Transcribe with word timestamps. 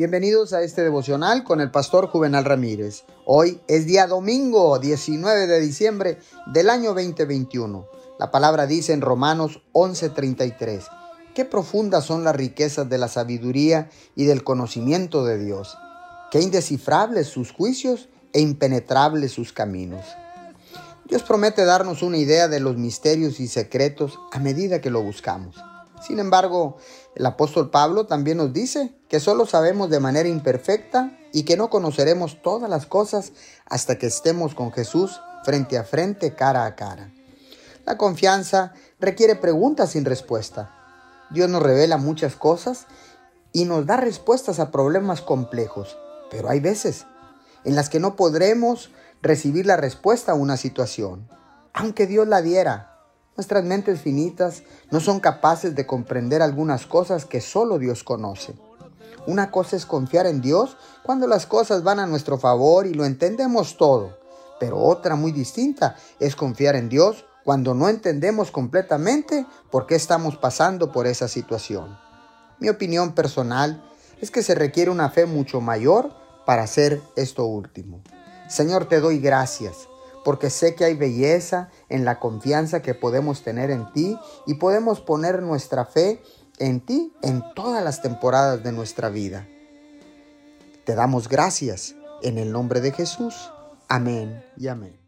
Bienvenidos 0.00 0.54
a 0.54 0.62
este 0.62 0.82
devocional 0.82 1.44
con 1.44 1.60
el 1.60 1.70
pastor 1.70 2.06
Juvenal 2.06 2.46
Ramírez. 2.46 3.04
Hoy 3.26 3.60
es 3.68 3.84
día 3.84 4.06
domingo 4.06 4.78
19 4.78 5.46
de 5.46 5.60
diciembre 5.60 6.18
del 6.54 6.70
año 6.70 6.94
2021. 6.94 7.86
La 8.18 8.30
palabra 8.30 8.66
dice 8.66 8.94
en 8.94 9.02
Romanos 9.02 9.60
11:33, 9.72 10.88
qué 11.34 11.44
profundas 11.44 12.06
son 12.06 12.24
las 12.24 12.34
riquezas 12.34 12.88
de 12.88 12.96
la 12.96 13.08
sabiduría 13.08 13.90
y 14.16 14.24
del 14.24 14.42
conocimiento 14.42 15.22
de 15.26 15.36
Dios, 15.36 15.76
qué 16.30 16.40
indescifrables 16.40 17.26
sus 17.26 17.52
juicios 17.52 18.08
e 18.32 18.40
impenetrables 18.40 19.32
sus 19.32 19.52
caminos. 19.52 20.06
Dios 21.04 21.22
promete 21.24 21.66
darnos 21.66 22.02
una 22.02 22.16
idea 22.16 22.48
de 22.48 22.60
los 22.60 22.78
misterios 22.78 23.38
y 23.38 23.48
secretos 23.48 24.18
a 24.32 24.38
medida 24.38 24.80
que 24.80 24.88
lo 24.88 25.02
buscamos. 25.02 25.56
Sin 26.00 26.18
embargo, 26.18 26.78
el 27.14 27.26
apóstol 27.26 27.70
Pablo 27.70 28.06
también 28.06 28.38
nos 28.38 28.52
dice 28.52 28.94
que 29.08 29.20
solo 29.20 29.46
sabemos 29.46 29.90
de 29.90 30.00
manera 30.00 30.28
imperfecta 30.28 31.16
y 31.32 31.44
que 31.44 31.56
no 31.56 31.70
conoceremos 31.70 32.42
todas 32.42 32.70
las 32.70 32.86
cosas 32.86 33.32
hasta 33.66 33.98
que 33.98 34.06
estemos 34.06 34.54
con 34.54 34.72
Jesús 34.72 35.20
frente 35.44 35.78
a 35.78 35.84
frente, 35.84 36.34
cara 36.34 36.64
a 36.64 36.74
cara. 36.74 37.12
La 37.84 37.98
confianza 37.98 38.72
requiere 38.98 39.36
preguntas 39.36 39.90
sin 39.90 40.04
respuesta. 40.04 40.74
Dios 41.30 41.48
nos 41.48 41.62
revela 41.62 41.96
muchas 41.96 42.34
cosas 42.34 42.86
y 43.52 43.64
nos 43.64 43.86
da 43.86 43.96
respuestas 43.96 44.58
a 44.58 44.70
problemas 44.70 45.20
complejos, 45.20 45.96
pero 46.30 46.48
hay 46.48 46.60
veces 46.60 47.06
en 47.64 47.76
las 47.76 47.88
que 47.88 48.00
no 48.00 48.16
podremos 48.16 48.90
recibir 49.22 49.66
la 49.66 49.76
respuesta 49.76 50.32
a 50.32 50.36
una 50.36 50.56
situación, 50.56 51.28
aunque 51.74 52.06
Dios 52.06 52.26
la 52.26 52.42
diera 52.42 52.89
Nuestras 53.40 53.64
mentes 53.64 54.02
finitas 54.02 54.64
no 54.90 55.00
son 55.00 55.18
capaces 55.18 55.74
de 55.74 55.86
comprender 55.86 56.42
algunas 56.42 56.84
cosas 56.84 57.24
que 57.24 57.40
solo 57.40 57.78
Dios 57.78 58.04
conoce. 58.04 58.52
Una 59.26 59.50
cosa 59.50 59.76
es 59.76 59.86
confiar 59.86 60.26
en 60.26 60.42
Dios 60.42 60.76
cuando 61.02 61.26
las 61.26 61.46
cosas 61.46 61.82
van 61.82 62.00
a 62.00 62.06
nuestro 62.06 62.36
favor 62.36 62.86
y 62.86 62.92
lo 62.92 63.06
entendemos 63.06 63.78
todo, 63.78 64.18
pero 64.60 64.78
otra 64.78 65.16
muy 65.16 65.32
distinta 65.32 65.96
es 66.18 66.36
confiar 66.36 66.76
en 66.76 66.90
Dios 66.90 67.24
cuando 67.42 67.72
no 67.72 67.88
entendemos 67.88 68.50
completamente 68.50 69.46
por 69.70 69.86
qué 69.86 69.94
estamos 69.94 70.36
pasando 70.36 70.92
por 70.92 71.06
esa 71.06 71.26
situación. 71.26 71.98
Mi 72.58 72.68
opinión 72.68 73.14
personal 73.14 73.82
es 74.20 74.30
que 74.30 74.42
se 74.42 74.54
requiere 74.54 74.90
una 74.90 75.08
fe 75.08 75.24
mucho 75.24 75.62
mayor 75.62 76.14
para 76.44 76.64
hacer 76.64 77.00
esto 77.16 77.46
último. 77.46 78.02
Señor, 78.50 78.84
te 78.84 79.00
doy 79.00 79.18
gracias 79.18 79.88
porque 80.24 80.50
sé 80.50 80.74
que 80.74 80.84
hay 80.84 80.94
belleza 80.94 81.70
en 81.88 82.04
la 82.04 82.18
confianza 82.18 82.82
que 82.82 82.94
podemos 82.94 83.42
tener 83.42 83.70
en 83.70 83.90
ti 83.92 84.18
y 84.46 84.54
podemos 84.54 85.00
poner 85.00 85.42
nuestra 85.42 85.84
fe 85.84 86.22
en 86.58 86.80
ti 86.80 87.12
en 87.22 87.42
todas 87.54 87.82
las 87.82 88.02
temporadas 88.02 88.62
de 88.62 88.72
nuestra 88.72 89.08
vida. 89.08 89.46
Te 90.84 90.94
damos 90.94 91.28
gracias 91.28 91.94
en 92.22 92.38
el 92.38 92.52
nombre 92.52 92.80
de 92.80 92.92
Jesús. 92.92 93.50
Amén 93.88 94.44
y 94.56 94.68
amén. 94.68 94.99